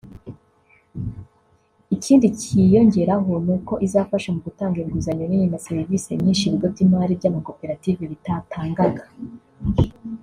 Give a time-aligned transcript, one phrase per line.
[1.95, 8.01] Ikindi cyiyongeraho ni uko izafasha mu gutanga inguzanyo nini na serivisi nyinshi ibigo by’imari by’amakoperative
[8.11, 9.03] bitatangaga